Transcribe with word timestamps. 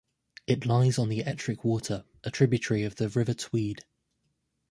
It 0.47 0.65
lies 0.65 0.97
on 0.97 1.09
the 1.09 1.23
Ettrick 1.25 1.63
Water, 1.63 2.03
a 2.23 2.31
tributary 2.31 2.85
of 2.85 2.95
the 2.95 3.09
River 3.09 3.35
Tweed. 3.35 3.85